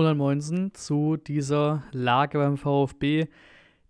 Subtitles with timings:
[0.00, 3.26] Und dann Moinsen zu dieser Lage beim VfB,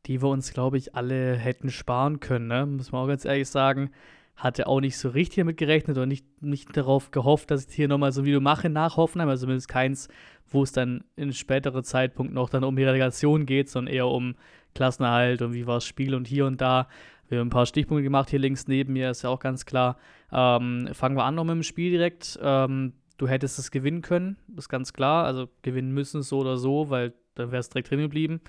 [0.06, 2.48] die wir uns, glaube ich, alle hätten sparen können.
[2.48, 2.66] Ne?
[2.66, 3.92] Muss man auch ganz ehrlich sagen.
[4.34, 7.86] Hatte auch nicht so richtig damit gerechnet oder nicht, nicht darauf gehofft, dass ich hier
[7.86, 9.28] nochmal so ein Video mache nach Hoffenheim.
[9.28, 10.08] Also zumindest keins,
[10.48, 14.34] wo es dann in späteren Zeitpunkt noch dann um die Relegation geht, sondern eher um
[14.74, 16.88] Klassenerhalt und wie war das Spiel und hier und da.
[17.28, 19.96] Wir haben ein paar Stichpunkte gemacht hier links neben mir, ist ja auch ganz klar.
[20.32, 22.36] Ähm, fangen wir an noch mit dem Spiel direkt.
[22.42, 25.26] Ähm, du hättest es gewinnen können, ist ganz klar.
[25.26, 28.40] Also gewinnen müssen so oder so, weil dann wäre es direkt drin geblieben.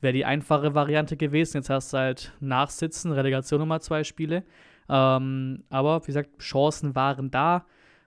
[0.00, 1.56] Wäre die einfache Variante gewesen.
[1.56, 4.44] Jetzt hast du halt Nachsitzen, Relegation nochmal zwei Spiele.
[4.88, 7.64] Ähm, aber wie gesagt, Chancen waren da,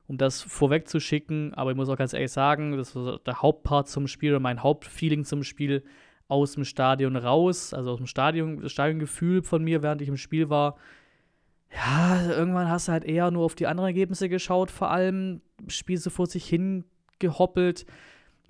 [0.08, 1.56] um das vorwegzuschicken.
[1.56, 4.62] Aber ich muss auch ganz ehrlich sagen, das war der Hauptpart zum Spiel oder mein
[4.62, 5.84] Hauptfeeling zum Spiel
[6.28, 10.50] aus dem Stadion raus, also aus dem Stadion, Stadiongefühl von mir, während ich im Spiel
[10.50, 10.78] war.
[11.74, 15.42] Ja, irgendwann hast du halt eher nur auf die anderen Ergebnisse geschaut, vor allem.
[15.68, 16.86] Spiel so vor sich hin
[17.20, 17.86] gehoppelt.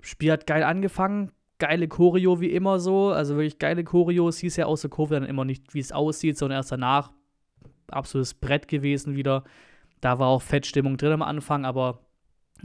[0.00, 4.28] Spiel hat geil angefangen, geile Choreo wie immer so, also wirklich geile Choreo.
[4.28, 7.12] Es hieß ja aus der Kurve dann immer nicht, wie es aussieht, sondern erst danach
[7.88, 9.44] absolutes Brett gewesen wieder.
[10.00, 12.00] Da war auch Fettstimmung drin am Anfang, aber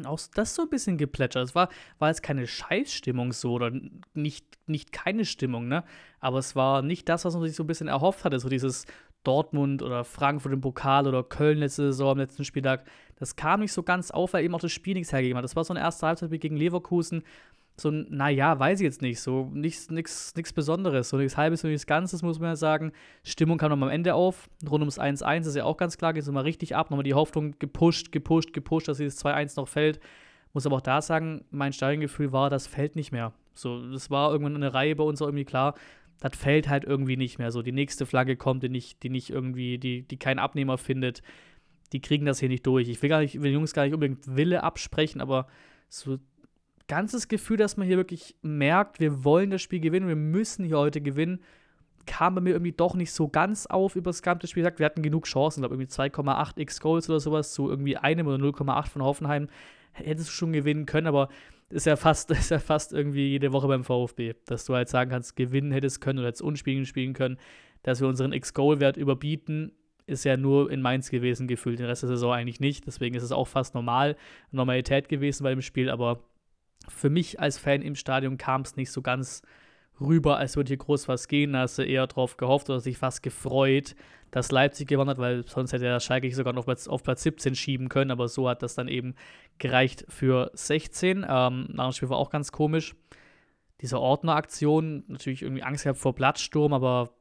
[0.05, 1.43] auch das so ein bisschen geplätschert.
[1.49, 3.71] Es war, war jetzt keine Scheißstimmung so oder
[4.13, 5.83] nicht, nicht keine Stimmung, ne?
[6.19, 8.39] Aber es war nicht das, was man sich so ein bisschen erhofft hatte.
[8.39, 8.85] So dieses
[9.27, 12.85] Dortmund oder Frankfurt im Pokal oder Köln letzte Saison am letzten Spieltag.
[13.17, 15.43] Das kam nicht so ganz auf, weil eben auch das Spiel nichts hergegeben hat.
[15.43, 17.23] Das war so eine erste Halbzeit gegen Leverkusen
[17.79, 21.69] so ein, naja, weiß ich jetzt nicht, so nichts, nichts, Besonderes, so nichts Halbes und
[21.69, 22.91] nichts Ganzes, muss man ja sagen.
[23.23, 26.21] Stimmung kam nochmal am Ende auf, rund ums 1-1 ist ja auch ganz klar, geht
[26.21, 29.99] es nochmal richtig ab, nochmal die Hoffnung gepusht, gepusht, gepusht, dass dieses 2-1 noch fällt.
[30.53, 33.31] Muss aber auch da sagen, mein Stadiongefühl war, das fällt nicht mehr.
[33.53, 35.75] So, das war irgendwann eine Reihe bei uns auch irgendwie klar,
[36.19, 37.51] das fällt halt irgendwie nicht mehr.
[37.51, 41.21] So, die nächste Flagge kommt, die nicht, die nicht irgendwie, die, die keinen Abnehmer findet,
[41.93, 42.89] die kriegen das hier nicht durch.
[42.89, 45.47] Ich will gar nicht, will Jungs gar nicht unbedingt Wille absprechen, aber
[45.89, 46.17] so
[46.87, 50.77] ganzes Gefühl, dass man hier wirklich merkt, wir wollen das Spiel gewinnen, wir müssen hier
[50.77, 51.39] heute gewinnen,
[52.05, 54.63] kam bei mir irgendwie doch nicht so ganz auf über das gesamte Spiel.
[54.63, 58.37] Wir hatten genug Chancen, glaube irgendwie 2,8 x Goals oder sowas zu irgendwie einem oder
[58.37, 59.49] 0,8 von Hoffenheim.
[59.97, 61.29] Hättest du schon gewinnen können, aber
[61.69, 65.11] ist ja fast, ist ja fast irgendwie jede Woche beim VfB, dass du halt sagen
[65.11, 67.37] kannst, gewinnen hättest können oder jetzt unspielen spielen können,
[67.83, 69.71] dass wir unseren X-Goal-Wert überbieten,
[70.07, 72.87] ist ja nur in Mainz gewesen, gefühlt, den Rest der Saison eigentlich nicht.
[72.87, 74.15] Deswegen ist es auch fast normal,
[74.51, 76.23] Normalität gewesen bei dem Spiel, aber
[76.87, 79.41] für mich als Fan im Stadion kam es nicht so ganz
[79.99, 81.53] rüber, als würde hier groß was gehen.
[81.53, 83.95] Da hast du eher drauf gehofft oder sich fast gefreut,
[84.31, 87.89] dass Leipzig gewonnen hat, weil sonst hätte der Schalke sogar noch auf Platz 17 schieben
[87.89, 89.15] können, aber so hat das dann eben
[89.57, 91.25] gereicht für 16.
[91.27, 92.95] Ähm, nach dem Spiel war auch ganz komisch.
[93.81, 97.11] Diese Ordneraktion, natürlich irgendwie Angst gehabt vor Platzsturm, aber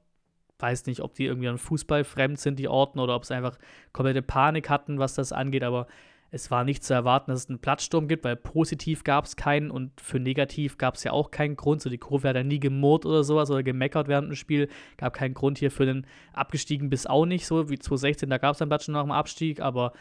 [0.59, 3.59] weiß nicht, ob die irgendwie an Fußball fremd sind, die Ordner, oder ob sie einfach
[3.93, 5.87] komplette Panik hatten, was das angeht, aber
[6.37, 9.71] es war nicht zu erwarten, dass es einen Platzsturm gibt, weil positiv gab es keinen
[9.71, 11.83] und für negativ gab es ja auch keinen Grund.
[11.83, 14.69] So die Kurve hat ja nie gemurrt oder sowas oder gemeckert während dem Spiel.
[14.99, 18.55] Gab keinen Grund hier für den Abgestiegen bis auch nicht, so wie 2016, da gab
[18.55, 19.93] es einen Platzsturm nach dem Abstieg, aber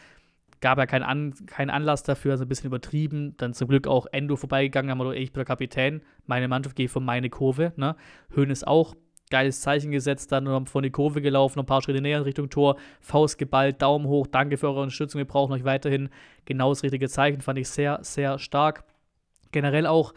[0.60, 3.36] gab ja keinen, An keinen Anlass dafür, also ein bisschen übertrieben.
[3.36, 6.90] Dann zum Glück auch Endo vorbeigegangen, haben wir ich bin der Kapitän, meine Mannschaft geht
[6.90, 7.72] von meine Kurve.
[7.76, 7.96] Ne?
[8.30, 8.94] Höhn ist auch
[9.30, 12.76] geiles Zeichen gesetzt, dann vor die Kurve gelaufen, ein paar Schritte näher in Richtung Tor,
[13.00, 16.08] Faust geballt, Daumen hoch, danke für eure Unterstützung, wir brauchen euch weiterhin.
[16.44, 18.84] Genau das richtige Zeichen, fand ich sehr, sehr stark.
[19.50, 20.14] Generell auch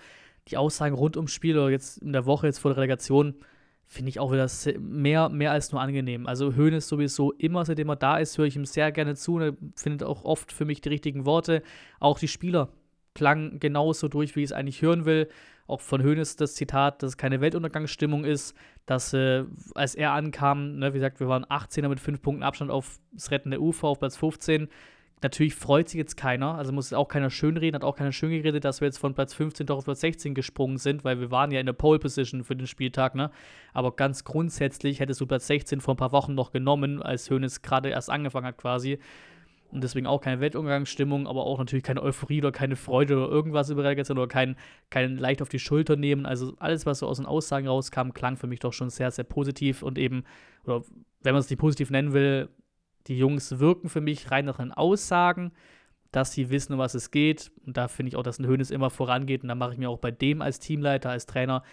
[0.48, 3.36] die Aussagen rund ums Spiel oder jetzt in der Woche, jetzt vor der Relegation,
[3.86, 4.48] finde ich auch wieder
[4.80, 6.28] mehr, mehr als nur angenehm.
[6.28, 9.36] Also Höhn ist sowieso immer, seitdem er da ist, höre ich ihm sehr gerne zu
[9.36, 11.64] und er findet auch oft für mich die richtigen Worte.
[12.00, 12.70] Auch die Spieler
[13.16, 15.28] klang genauso durch, wie ich es eigentlich hören will.
[15.70, 18.56] Auch von Hoeneß das Zitat, dass es keine Weltuntergangsstimmung ist,
[18.88, 22.72] dass äh, als er ankam, ne, wie gesagt, wir waren 18er mit 5 Punkten Abstand
[22.72, 24.68] auf das rettende Ufer, auf Platz 15.
[25.22, 28.64] Natürlich freut sich jetzt keiner, also muss auch keiner schönreden, hat auch keiner schön geredet,
[28.64, 31.52] dass wir jetzt von Platz 15 doch auf Platz 16 gesprungen sind, weil wir waren
[31.52, 33.30] ja in der Pole Position für den Spieltag, ne?
[33.74, 37.62] Aber ganz grundsätzlich hättest du Platz 16 vor ein paar Wochen noch genommen, als Hoeneß
[37.62, 38.98] gerade erst angefangen hat quasi.
[39.72, 43.70] Und deswegen auch keine Weltumgangsstimmung, aber auch natürlich keine Euphorie oder keine Freude oder irgendwas
[43.70, 44.56] über Relegation oder kein,
[44.90, 46.26] kein leicht auf die Schulter nehmen.
[46.26, 49.26] Also alles, was so aus den Aussagen rauskam, klang für mich doch schon sehr, sehr
[49.26, 50.24] positiv und eben,
[50.64, 50.84] oder
[51.22, 52.50] wenn man es nicht positiv nennen will,
[53.08, 55.52] die Jungs wirken für mich rein nach den Aussagen,
[56.12, 57.52] dass sie wissen, um was es geht.
[57.66, 59.44] Und da finde ich auch, dass ein Höhnes immer vorangeht.
[59.44, 61.64] Und da mache ich mir auch bei dem als Teamleiter, als Trainer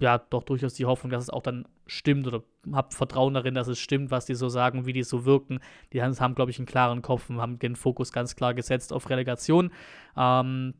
[0.00, 2.42] ja doch durchaus die Hoffnung, dass es auch dann stimmt oder
[2.72, 5.60] habe Vertrauen darin, dass es stimmt, was die so sagen wie die so wirken.
[5.92, 9.08] Die haben, glaube ich, einen klaren Kopf und haben den Fokus ganz klar gesetzt auf
[9.10, 9.70] Relegation.
[10.16, 10.74] Ähm,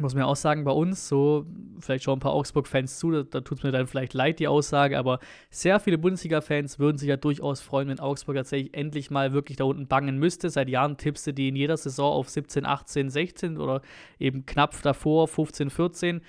[0.00, 1.46] muss man auch sagen, bei uns, so,
[1.80, 4.46] vielleicht schon ein paar Augsburg-Fans zu, da, da tut es mir dann vielleicht leid, die
[4.46, 5.18] Aussage, aber
[5.50, 9.64] sehr viele Bundesliga-Fans würden sich ja durchaus freuen, wenn Augsburg tatsächlich endlich mal wirklich da
[9.64, 10.50] unten bangen müsste.
[10.50, 13.82] Seit Jahren tippst du die in jeder Saison auf 17, 18, 16 oder
[14.18, 16.20] eben knapp davor, 15, 14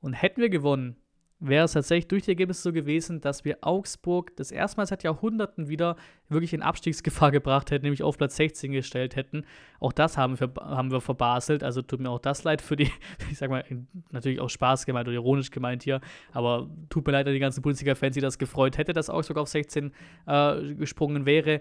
[0.00, 0.96] Und hätten wir gewonnen,
[1.44, 5.02] wäre es tatsächlich durch die Ergebnisse so gewesen, dass wir Augsburg das erste Mal seit
[5.02, 5.96] Jahrhunderten wieder
[6.28, 9.44] wirklich in Abstiegsgefahr gebracht hätten, nämlich auf Platz 16 gestellt hätten.
[9.80, 12.90] Auch das haben wir, haben wir verbaselt, also tut mir auch das leid für die,
[13.30, 13.64] ich sag mal,
[14.12, 16.00] natürlich auch Spaß gemeint oder ironisch gemeint hier,
[16.32, 19.48] aber tut mir leid an die ganzen Bundesliga-Fans, die das gefreut hätte, dass Augsburg auf
[19.48, 19.92] 16
[20.26, 21.60] äh, gesprungen wäre.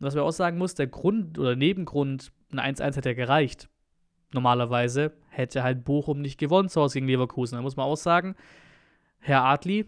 [0.00, 3.68] was man auch sagen muss, der Grund oder Nebengrund, ein 1-1 hätte ja gereicht.
[4.32, 7.56] Normalerweise hätte halt Bochum nicht gewonnen zu Hause gegen Leverkusen.
[7.56, 8.34] Da muss man auch sagen,
[9.20, 9.84] Herr Adli,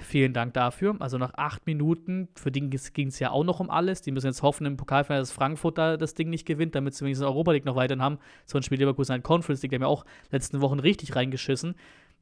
[0.00, 0.96] vielen Dank dafür.
[1.00, 4.02] Also nach acht Minuten, für den ging es ja auch noch um alles.
[4.02, 7.04] Die müssen jetzt hoffen im Pokalfinale, dass Frankfurt da das Ding nicht gewinnt, damit sie
[7.04, 8.18] wenigstens Europa League noch weiterhin haben.
[8.44, 11.74] Sonst spielt Leverkusen halt Conference League, die haben ja auch letzten Wochen richtig reingeschissen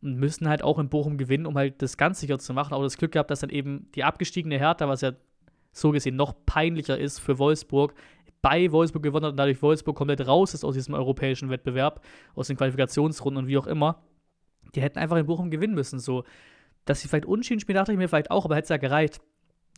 [0.02, 2.74] und müssen halt auch in Bochum gewinnen, um halt das ganz sicher zu machen.
[2.74, 5.12] Aber das Glück gehabt, dass dann eben die abgestiegene Hertha, was ja
[5.72, 7.94] so gesehen noch peinlicher ist für Wolfsburg,
[8.40, 12.04] bei Wolfsburg gewonnen hat und dadurch Wolfsburg komplett raus ist aus diesem europäischen Wettbewerb,
[12.34, 14.02] aus den Qualifikationsrunden und wie auch immer.
[14.74, 15.98] Die hätten einfach in Bochum gewinnen müssen.
[15.98, 16.24] So,
[16.84, 19.20] dass sie vielleicht unschieden spielen, dachte ich mir vielleicht auch, aber hätte es ja gereicht.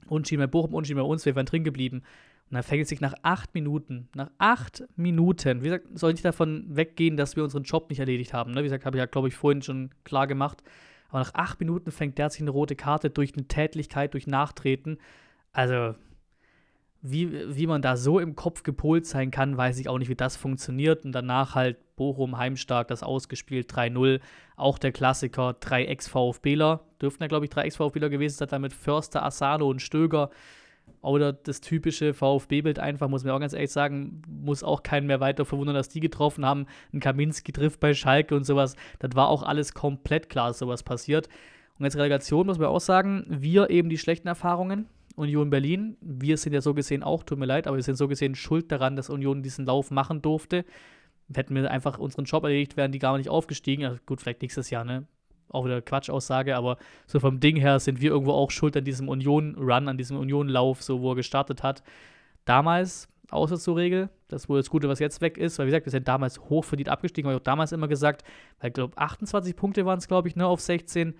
[0.09, 2.03] Unschieden bei Bochum, unschieden bei uns, wir wären drin geblieben.
[2.51, 6.25] Und dann fängt es sich nach acht Minuten, nach acht Minuten, wie gesagt, soll nicht
[6.25, 8.53] davon weggehen, dass wir unseren Job nicht erledigt haben.
[8.53, 8.61] Ne?
[8.61, 10.63] Wie gesagt, habe ich ja, glaube ich, vorhin schon klar gemacht.
[11.09, 14.99] Aber nach acht Minuten fängt der sich eine rote Karte durch eine Tätlichkeit, durch Nachtreten.
[15.53, 15.95] Also,
[17.01, 20.15] wie, wie man da so im Kopf gepolt sein kann, weiß ich auch nicht, wie
[20.15, 21.05] das funktioniert.
[21.05, 24.21] Und danach halt Bochum heimstark, das ausgespielt, 3-0.
[24.57, 26.81] Auch der Klassiker, 3 Ex-VfBler.
[27.01, 30.31] Dürften ja, glaube ich, 3 Ex-VfBler gewesen sein, damit Förster, Asano und Stöger.
[31.01, 35.21] Oder das typische VfB-Bild einfach, muss man auch ganz ehrlich sagen, muss auch keinen mehr
[35.21, 36.67] weiter verwundern, dass die getroffen haben.
[36.93, 38.75] Ein Kaminski trifft bei Schalke und sowas.
[38.99, 41.29] Das war auch alles komplett klar, dass sowas passiert.
[41.79, 45.97] Und als Relegation muss man auch sagen, wir eben die schlechten Erfahrungen Union Berlin.
[46.01, 48.73] Wir sind ja so gesehen auch, tut mir leid, aber wir sind so gesehen schuld
[48.73, 50.65] daran, dass Union diesen Lauf machen durfte.
[51.33, 53.85] Hätten wir einfach unseren Job erledigt, wären die gar nicht aufgestiegen.
[53.85, 55.07] Also gut, vielleicht nächstes Jahr, ne?
[55.49, 59.09] Auch wieder Quatschaussage, aber so vom Ding her sind wir irgendwo auch schuld an diesem
[59.09, 61.83] Union-Run, an diesem Union-Lauf, so wo er gestartet hat.
[62.45, 65.87] Damals, außer zur Regel, das wohl das Gute, was jetzt weg ist, weil wie gesagt,
[65.87, 68.25] wir sind damals hochverdient abgestiegen, habe ich auch damals immer gesagt,
[68.59, 71.15] weil ich glaube, 28 Punkte waren es, glaube ich, ne, auf 16.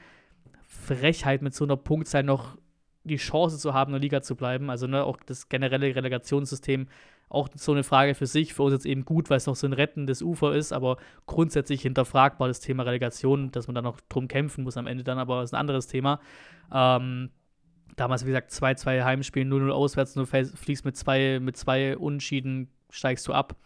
[0.63, 2.57] Frechheit mit so einer Punktzahl noch
[3.05, 4.71] die Chance zu haben, in der Liga zu bleiben.
[4.71, 6.89] Also ne, auch das generelle Relegationssystem
[7.29, 8.55] auch so eine Frage für sich.
[8.55, 10.97] Für uns jetzt eben gut, weil es noch so ein rettendes Ufer ist, aber
[11.27, 15.19] grundsätzlich hinterfragbar das Thema Relegation, dass man da noch drum kämpfen muss am Ende dann,
[15.19, 16.21] aber das ist ein anderes Thema.
[16.73, 17.31] Ähm,
[17.97, 23.27] damals, wie gesagt, 2-2 Heimspiel, 0-0 auswärts, du fliegst mit zwei, mit zwei Unschieden, steigst
[23.29, 23.57] du ab.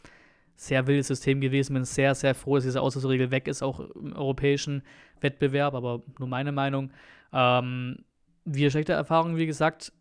[0.57, 4.13] Sehr wildes System gewesen, bin sehr, sehr froh, dass diese Auswärtsregel weg ist, auch im
[4.13, 4.83] europäischen
[5.21, 6.91] Wettbewerb, aber nur meine Meinung.
[7.33, 8.05] Ähm,
[8.55, 9.93] wir schlechte Erfahrungen, wie gesagt,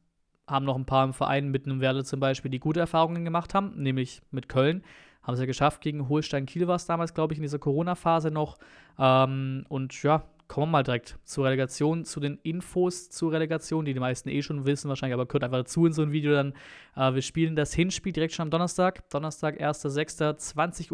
[0.48, 3.54] haben noch ein paar im Verein mit einem Werder zum Beispiel, die gute Erfahrungen gemacht
[3.54, 4.84] haben, nämlich mit Köln.
[5.22, 8.32] Haben sie ja geschafft gegen Holstein Kiel war es damals, glaube ich, in dieser Corona-Phase
[8.32, 8.58] noch.
[8.98, 13.94] Ähm, und ja, kommen wir mal direkt zur Relegation, zu den Infos zur Relegation, die
[13.94, 16.54] die meisten eh schon wissen wahrscheinlich, aber gehört einfach dazu in so ein Video dann.
[16.96, 19.10] Äh, wir spielen das Hinspiel direkt schon am Donnerstag.
[19.10, 20.20] Donnerstag, 1.6.,
[20.56, 20.92] 20.45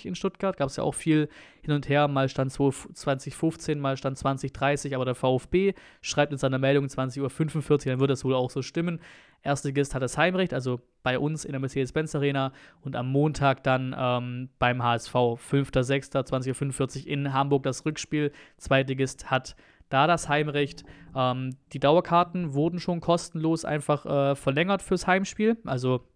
[0.00, 0.56] Uhr in Stuttgart.
[0.56, 1.28] Gab es ja auch viel
[1.62, 2.08] hin und her.
[2.08, 7.78] Mal stand 2015, mal stand 2030, aber der VfB schreibt in seiner Meldung 20.45 Uhr,
[7.78, 9.00] dann wird das wohl auch so stimmen.
[9.44, 13.94] Erstligist hat das Heimrecht, also bei uns in der Mercedes-Benz Arena und am Montag dann
[13.96, 18.32] ähm, beim HSV, 5.6.2045 Uhr in Hamburg das Rückspiel.
[18.56, 19.54] Zweitligist hat
[19.90, 20.84] da das Heimrecht.
[21.14, 26.08] Ähm, die Dauerkarten wurden schon kostenlos einfach äh, verlängert fürs Heimspiel, also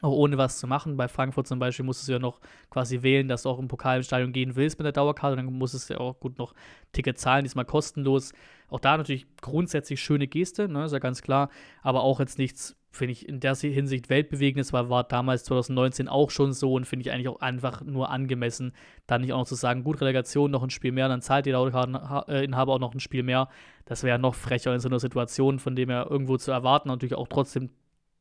[0.00, 0.96] auch ohne was zu machen.
[0.96, 3.98] Bei Frankfurt zum Beispiel musstest du ja noch quasi wählen, dass du auch im Pokal
[3.98, 5.36] im Stadion gehen willst mit der Dauerkarte.
[5.36, 6.54] Dann musstest du ja auch gut noch
[6.92, 8.32] Ticket zahlen, diesmal kostenlos.
[8.68, 11.50] Auch da natürlich grundsätzlich schöne Geste, ne, ist ja ganz klar.
[11.82, 16.30] Aber auch jetzt nichts, finde ich, in der Hinsicht weltbewegendes, weil war damals 2019 auch
[16.30, 18.72] schon so und finde ich eigentlich auch einfach nur angemessen,
[19.06, 21.52] da nicht auch noch zu sagen, gut, Relegation, noch ein Spiel mehr, dann zahlt die
[21.52, 23.48] Dauerkarteninhaber auch noch ein Spiel mehr.
[23.84, 27.14] Das wäre noch frecher in so einer Situation, von dem er irgendwo zu erwarten, natürlich
[27.14, 27.70] auch trotzdem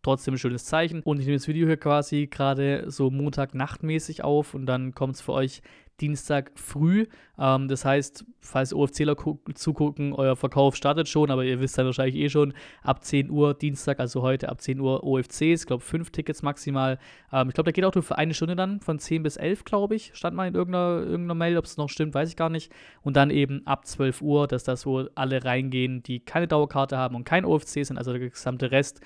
[0.03, 1.01] trotzdem ein schönes Zeichen.
[1.01, 5.21] Und ich nehme das Video hier quasi gerade so Montag-Nachtmäßig auf und dann kommt es
[5.21, 5.61] für euch
[6.01, 7.05] Dienstag früh.
[7.37, 9.15] Ähm, das heißt, falls OFCler
[9.53, 13.53] zugucken, euer Verkauf startet schon, aber ihr wisst dann wahrscheinlich eh schon, ab 10 Uhr
[13.53, 16.97] Dienstag, also heute ab 10 Uhr OFCs, ich glaube fünf Tickets maximal.
[17.31, 19.63] Ähm, ich glaube, da geht auch nur für eine Stunde dann, von 10 bis 11,
[19.63, 22.49] glaube ich, stand mal in irgendeiner, irgendeiner Mail, ob es noch stimmt, weiß ich gar
[22.49, 22.71] nicht.
[23.01, 27.15] Und dann eben ab 12 Uhr, dass das wohl alle reingehen, die keine Dauerkarte haben
[27.15, 29.01] und kein OFC sind, also der gesamte Rest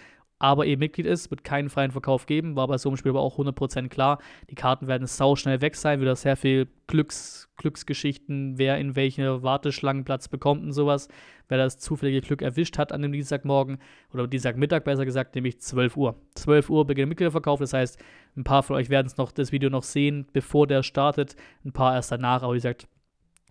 [0.46, 3.22] aber eben Mitglied ist, wird keinen freien Verkauf geben, war bei so einem Spiel aber
[3.22, 4.20] auch 100% klar.
[4.52, 9.42] Die Karten werden sau schnell weg sein, wieder sehr viel Glücks, Glücksgeschichten, wer in welche
[9.42, 11.08] Warteschlangenplatz bekommt und sowas,
[11.48, 13.80] wer das zufällige Glück erwischt hat an dem Dienstagmorgen
[14.14, 16.16] oder Dienstagmittag besser gesagt, nämlich 12 Uhr.
[16.36, 18.00] 12 Uhr beginnt der Mitgliederverkauf, das heißt,
[18.38, 21.36] ein paar von euch werden es noch das Video noch sehen, bevor der startet,
[21.66, 22.88] ein paar erst danach, aber wie gesagt,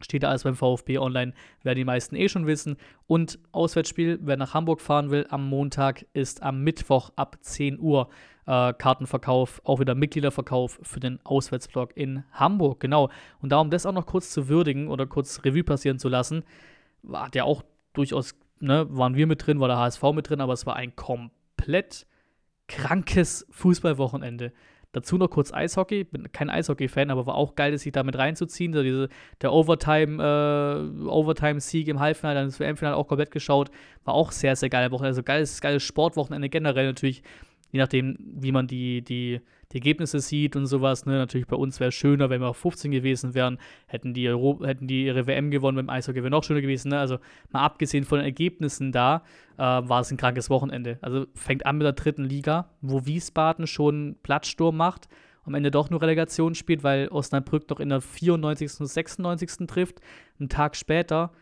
[0.04, 1.32] Steht da alles beim VfB online,
[1.62, 2.76] werden die meisten eh schon wissen.
[3.06, 8.08] Und Auswärtsspiel, wer nach Hamburg fahren will, am Montag ist am Mittwoch ab 10 Uhr
[8.46, 12.80] äh, Kartenverkauf, auch wieder Mitgliederverkauf für den Auswärtsblock in Hamburg.
[12.80, 13.11] Genau.
[13.40, 16.44] Und darum das auch noch kurz zu würdigen oder kurz Revue passieren zu lassen,
[17.02, 20.52] war der auch durchaus, ne, waren wir mit drin, war der HSV mit drin, aber
[20.52, 22.06] es war ein komplett
[22.68, 24.52] krankes Fußballwochenende.
[24.94, 26.04] Dazu noch kurz Eishockey.
[26.04, 28.72] Bin kein Eishockey-Fan, aber war auch geil, sich damit reinzuziehen.
[28.72, 29.08] So diese,
[29.42, 33.70] der Overtime, äh, Overtime-Sieg im Halbfinale, dann das WM-Finale auch komplett geschaut.
[34.04, 34.88] War auch sehr, sehr geil.
[34.92, 37.22] Also geiles, geiles Sportwochenende generell natürlich.
[37.74, 39.40] Je nachdem, wie man die, die,
[39.72, 41.06] die Ergebnisse sieht und sowas.
[41.06, 41.14] Ne?
[41.14, 43.58] Natürlich bei uns wäre es schöner, wenn wir auf 15 gewesen wären.
[43.88, 46.90] Hätten die, Euro hätten die ihre WM gewonnen beim Eishockey, wäre noch schöner gewesen.
[46.90, 47.00] Ne?
[47.00, 47.18] Also
[47.50, 49.24] mal abgesehen von den Ergebnissen da,
[49.56, 50.98] äh, war es ein krankes Wochenende.
[51.02, 55.08] Also fängt an mit der dritten Liga, wo Wiesbaden schon Platzsturm macht.
[55.42, 58.78] Am Ende doch nur Relegation spielt, weil Osnabrück doch in der 94.
[58.78, 59.66] und 96.
[59.66, 60.00] trifft.
[60.38, 61.32] Einen Tag später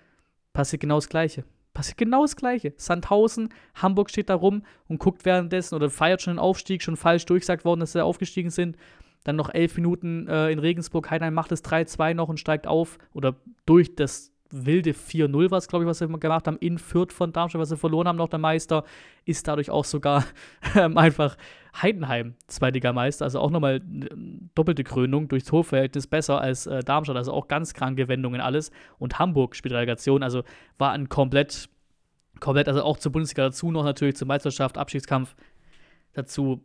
[0.54, 1.44] passiert genau das Gleiche.
[1.75, 2.75] Passiert genau das Gleiche.
[2.76, 7.25] Sandhausen, Hamburg steht da rum und guckt währenddessen oder feiert schon den Aufstieg, schon falsch
[7.25, 8.76] durchgesagt worden, dass sie aufgestiegen sind.
[9.25, 11.11] Dann noch elf Minuten äh, in Regensburg.
[11.11, 12.99] Heidenheim macht es 3-2 noch und steigt auf.
[13.14, 17.12] Oder durch das wilde 4-0 war es, glaube ich, was sie gemacht haben, in Fürth
[17.12, 18.85] von Darmstadt, was sie verloren haben, noch der Meister,
[19.25, 20.25] ist dadurch auch sogar
[20.76, 21.37] ähm, einfach
[21.80, 23.80] Heidenheim Zweitligameister, also auch nochmal
[24.54, 28.71] doppelte Krönung durch Torverhältnis besser als äh, Darmstadt, also auch ganz kranke Wendungen alles.
[28.99, 30.42] Und Hamburg spielt Relegation, also
[30.78, 31.68] war ein komplett,
[32.40, 35.35] komplett, also auch zur Bundesliga dazu noch natürlich zur Meisterschaft, Abschiedskampf
[36.12, 36.62] dazu.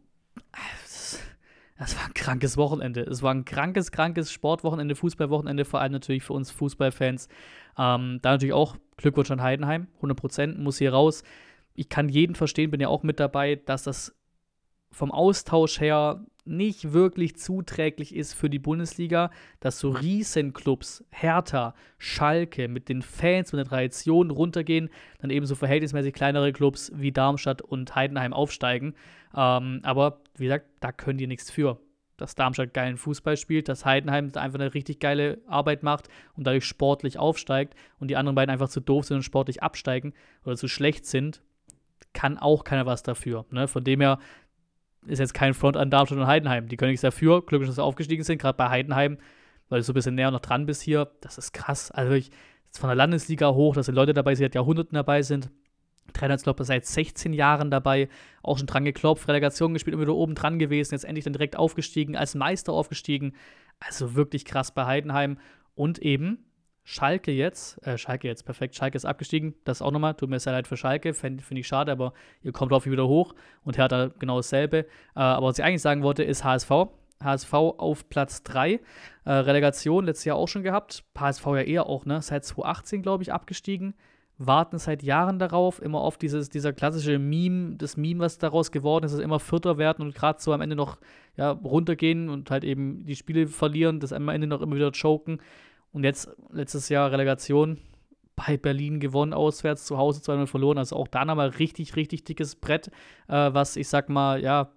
[1.78, 3.02] Das war ein krankes Wochenende.
[3.02, 7.28] Es war ein krankes, krankes Sportwochenende, Fußballwochenende, vor allem natürlich für uns Fußballfans.
[7.78, 11.24] Ähm, da natürlich auch Glückwunsch an Heidenheim, 100% muss hier raus.
[11.76, 14.16] Ich kann jeden verstehen, bin ja auch mit dabei, dass das
[14.92, 22.68] vom Austausch her nicht wirklich zuträglich ist für die Bundesliga, dass so Riesenclubs, Hertha, Schalke
[22.68, 24.90] mit den Fans, mit den Traditionen runtergehen,
[25.20, 28.96] dann eben so verhältnismäßig kleinere Clubs wie Darmstadt und Heidenheim aufsteigen.
[29.36, 31.80] Ähm, aber wie gesagt, da können die nichts für.
[32.18, 36.66] Dass Darmstadt geilen Fußball spielt, dass Heidenheim einfach eine richtig geile Arbeit macht und dadurch
[36.66, 40.14] sportlich aufsteigt und die anderen beiden einfach zu doof sind und sportlich absteigen
[40.44, 41.44] oder zu schlecht sind,
[42.14, 43.46] kann auch keiner was dafür.
[43.52, 43.68] Ne?
[43.68, 44.18] Von dem her
[45.08, 46.68] ist jetzt kein Front an Darmstadt und Heidenheim.
[46.68, 47.46] Die können nichts dafür.
[47.46, 49.18] Glücklich, dass sie aufgestiegen sind, gerade bei Heidenheim,
[49.70, 51.12] weil du so ein bisschen näher noch dran bist hier.
[51.22, 51.92] Das ist krass.
[51.92, 52.32] Also ich,
[52.72, 55.50] von der Landesliga hoch, dass die Leute dabei sind, die seit Jahrhunderten dabei sind.
[56.14, 58.08] Trainer ist, seit 16 Jahren dabei,
[58.42, 61.58] auch schon dran geklopft, Relegation gespielt und wieder oben dran gewesen, jetzt endlich dann direkt
[61.58, 63.34] aufgestiegen, als Meister aufgestiegen.
[63.80, 65.38] Also wirklich krass bei Heidenheim.
[65.76, 66.47] Und eben
[66.90, 70.54] Schalke jetzt, äh, Schalke jetzt, perfekt, Schalke ist abgestiegen, das auch nochmal, tut mir sehr
[70.54, 72.14] leid für Schalke, finde find ich schade, aber
[72.44, 73.36] ihr kommt auf wieder hoch.
[73.66, 74.78] Und Hertha genau dasselbe.
[74.78, 76.72] Äh, aber was ich eigentlich sagen wollte, ist HSV.
[77.22, 78.80] HSV auf Platz 3,
[79.26, 83.22] äh, Relegation letztes Jahr auch schon gehabt, HSV ja eher auch, ne, seit 2018, glaube
[83.22, 83.94] ich, abgestiegen,
[84.38, 89.04] warten seit Jahren darauf, immer auf dieses, dieser klassische Meme, das Meme, was daraus geworden
[89.04, 91.00] ist, dass immer Vierter werden und gerade so am Ende noch
[91.36, 95.42] ja, runtergehen und halt eben die Spiele verlieren, das am Ende noch immer wieder choken.
[95.92, 97.80] Und jetzt letztes Jahr Relegation
[98.36, 100.78] bei Berlin gewonnen, auswärts, zu Hause 2-0 verloren.
[100.78, 102.88] Also auch da nochmal richtig, richtig dickes Brett,
[103.28, 104.72] äh, was ich sag mal, ja,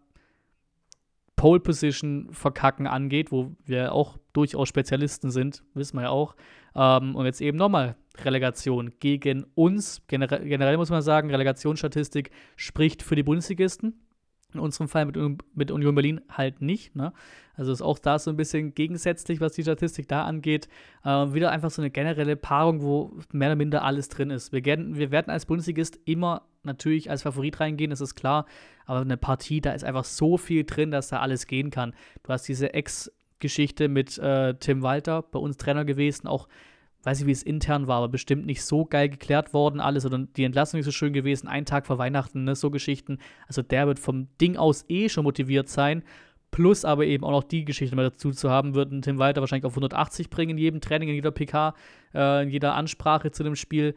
[1.36, 6.36] Pole Position verkacken angeht, wo wir auch durchaus Spezialisten sind, wissen wir ja auch.
[6.74, 10.02] Ähm, und jetzt eben nochmal Relegation gegen uns.
[10.06, 13.98] Generell, generell muss man sagen, Relegationsstatistik spricht für die Bundesligisten.
[14.52, 15.16] In unserem Fall mit,
[15.54, 16.96] mit Union Berlin halt nicht.
[16.96, 17.12] Ne?
[17.54, 20.68] Also ist auch da so ein bisschen gegensätzlich, was die Statistik da angeht.
[21.04, 24.52] Äh, wieder einfach so eine generelle Paarung, wo mehr oder minder alles drin ist.
[24.52, 28.46] Wir, werden, wir werden als Bundesligist immer natürlich als Favorit reingehen, das ist klar.
[28.86, 31.94] Aber eine Partie, da ist einfach so viel drin, dass da alles gehen kann.
[32.22, 36.48] Du hast diese Ex-Geschichte mit äh, Tim Walter, bei uns Trainer gewesen, auch
[37.02, 40.18] weiß ich, wie es intern war, aber bestimmt nicht so geil geklärt worden, alles, oder
[40.18, 43.18] die Entlassung nicht so schön gewesen, ein Tag vor Weihnachten, ne, so Geschichten.
[43.46, 46.02] Also der wird vom Ding aus eh schon motiviert sein.
[46.50, 49.64] Plus aber eben auch noch die Geschichte mal dazu zu haben, wird Tim Walter wahrscheinlich
[49.64, 51.74] auf 180 bringen in jedem Training, in jeder PK,
[52.12, 53.94] äh, in jeder Ansprache zu dem Spiel,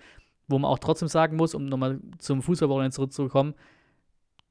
[0.47, 3.55] wo man auch trotzdem sagen muss, um nochmal zum Fußballwochenende zurückzukommen,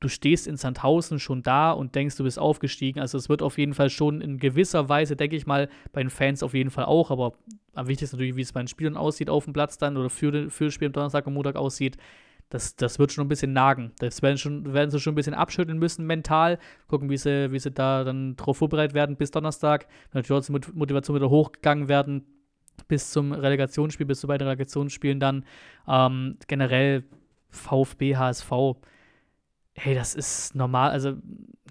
[0.02, 3.00] du stehst in Sandhausen schon da und denkst, du bist aufgestiegen.
[3.00, 6.11] Also es wird auf jeden Fall schon in gewisser Weise, denke ich mal, bei den
[6.11, 7.35] Fans auf jeden Fall auch, aber
[7.75, 10.50] am wichtigsten natürlich, wie es bei den Spielern aussieht auf dem Platz dann oder für,
[10.50, 11.97] für das Spiel am Donnerstag und Montag aussieht.
[12.50, 13.92] Das, das wird schon ein bisschen nagen.
[13.99, 16.59] Das werden, schon, werden sie schon ein bisschen abschütteln müssen mental.
[16.87, 19.87] Gucken, wie sie, wie sie da dann drauf vorbereitet werden bis Donnerstag.
[20.12, 22.26] Natürlich trotzdem Motivation wieder hochgegangen werden
[22.88, 25.47] bis zum Relegationsspiel, bis zu beiden Relegationsspielen dann.
[25.88, 27.04] Ähm, generell
[27.49, 28.50] VfB, HSV
[29.75, 31.14] hey, das ist normal, also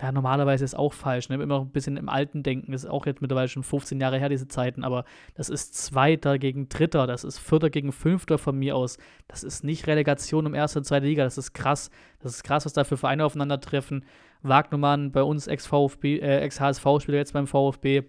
[0.01, 1.36] ja, normalerweise ist auch falsch, ne?
[1.36, 4.17] Immer noch ein bisschen im alten Denken, das ist auch jetzt mittlerweile schon 15 Jahre
[4.17, 5.05] her, diese Zeiten, aber
[5.36, 8.98] das ist Zweiter gegen Dritter, das ist Vierter gegen Fünfter von mir aus.
[9.27, 11.91] Das ist nicht Relegation um erste und zweite Liga, das ist krass.
[12.20, 14.05] Das ist krass, was da für Vereine aufeinandertreffen.
[14.41, 18.03] Wagnumann, bei uns Ex-VfB, äh, Ex-HSV-Spieler jetzt beim VfB.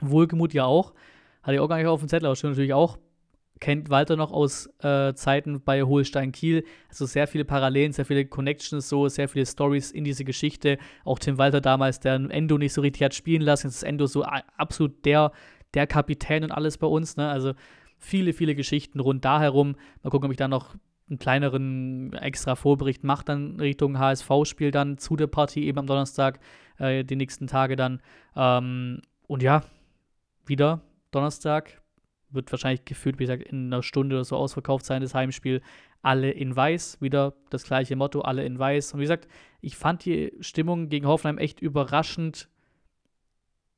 [0.00, 0.94] Wohlgemut ja auch.
[1.42, 2.98] Hatte ich auch gar nicht auf dem Zettel, aber stimmt natürlich auch
[3.60, 6.64] kennt Walter noch aus äh, Zeiten bei Holstein Kiel.
[6.88, 10.78] Also sehr viele Parallelen, sehr viele Connections, so sehr viele Stories in diese Geschichte.
[11.04, 13.68] Auch Tim Walter damals, der Endo nicht so richtig hat spielen lassen.
[13.68, 15.32] Jetzt ist Endo so absolut der,
[15.74, 17.16] der Kapitän und alles bei uns.
[17.16, 17.28] Ne?
[17.28, 17.52] Also
[17.98, 19.76] viele, viele Geschichten rund da herum.
[20.02, 20.74] Mal gucken, ob ich da noch
[21.08, 26.38] einen kleineren extra Vorbericht mache, dann Richtung HSV-Spiel dann zu der Partie eben am Donnerstag,
[26.78, 28.02] äh, die nächsten Tage dann.
[28.36, 29.62] Ähm, und ja,
[30.46, 31.80] wieder Donnerstag,
[32.30, 35.62] wird wahrscheinlich gefühlt, wie gesagt, in einer Stunde oder so ausverkauft sein, das Heimspiel.
[36.02, 38.94] Alle in weiß, wieder das gleiche Motto, alle in weiß.
[38.94, 39.26] Und wie gesagt,
[39.60, 42.48] ich fand die Stimmung gegen Hoffenheim echt überraschend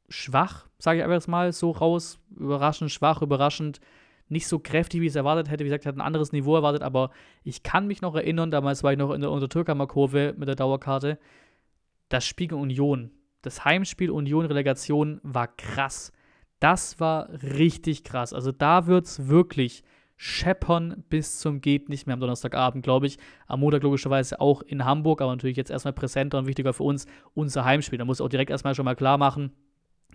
[0.09, 2.19] schwach, sage ich einfach mal so raus.
[2.37, 3.81] Überraschend schwach, überraschend
[4.29, 5.65] nicht so kräftig, wie ich es erwartet hätte.
[5.65, 7.11] Wie gesagt, ich hatte ein anderes Niveau erwartet, aber
[7.43, 10.57] ich kann mich noch erinnern, damals war ich noch in der Untertürkheimer Kurve mit der
[10.57, 11.19] Dauerkarte.
[12.09, 13.11] Das Spiel gegen Union,
[13.43, 16.13] das Heimspiel Union-Relegation war krass.
[16.61, 18.33] Das war richtig krass.
[18.33, 19.83] Also da wird es wirklich
[20.23, 23.17] scheppern bis zum geht nicht mehr am Donnerstagabend, glaube ich.
[23.47, 27.07] Am Montag logischerweise auch in Hamburg, aber natürlich jetzt erstmal präsenter und wichtiger für uns
[27.33, 27.99] unser Heimspiel.
[27.99, 29.53] Da muss ich auch direkt erstmal schon mal klar machen.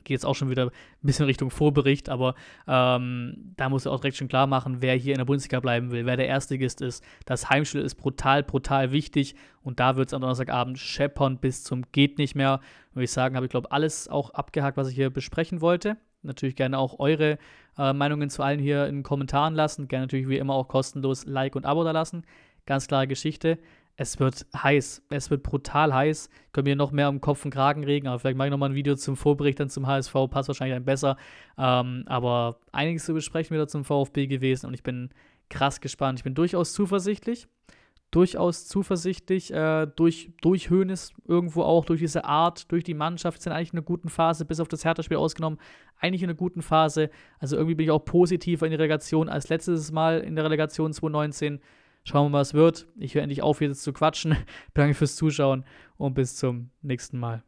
[0.04, 0.72] Geht jetzt auch schon wieder ein
[1.02, 2.36] bisschen Richtung Vorbericht, aber
[2.68, 5.90] ähm, da muss ich auch direkt schon klar machen, wer hier in der Bundesliga bleiben
[5.90, 7.04] will, wer der Erstligist ist.
[7.26, 9.34] Das Heimspiel ist brutal, brutal wichtig
[9.64, 12.60] und da wird es am Donnerstagabend scheppern bis zum geht nicht mehr.
[12.94, 16.56] Würde ich sagen, habe ich glaube alles auch abgehakt, was ich hier besprechen wollte natürlich
[16.56, 17.38] gerne auch eure
[17.78, 19.88] äh, Meinungen zu allen hier in den Kommentaren lassen.
[19.88, 22.24] Gerne natürlich wie immer auch kostenlos Like und Abo da lassen.
[22.66, 23.60] Ganz klare Geschichte.
[23.98, 25.04] Es wird heiß.
[25.10, 26.30] Es wird brutal heiß.
[26.52, 28.76] Können wir noch mehr um Kopf und Kragen regen, aber vielleicht mache ich nochmal ein
[28.76, 30.14] Video zum Vorbericht dann zum HSV.
[30.30, 31.18] Passt wahrscheinlich dann besser.
[31.58, 35.10] Ähm, aber einiges zu besprechen wieder zum VfB gewesen und ich bin
[35.50, 36.20] krass gespannt.
[36.20, 37.48] Ich bin durchaus zuversichtlich
[38.16, 43.52] durchaus zuversichtlich, äh, durch, durch Hoeneß irgendwo auch, durch diese Art, durch die Mannschaft, sind
[43.52, 45.60] eigentlich in einer guten Phase, bis auf das Hertha-Spiel ausgenommen,
[46.00, 47.10] eigentlich in einer guten Phase.
[47.40, 50.94] Also irgendwie bin ich auch positiver in die Relegation als letztes Mal in der Relegation
[50.94, 51.60] 2019.
[52.06, 52.88] Schauen wir mal, was wird.
[52.98, 54.38] Ich höre endlich auf, jetzt zu quatschen.
[54.74, 55.66] Danke fürs Zuschauen
[55.98, 57.44] und bis zum nächsten Mal.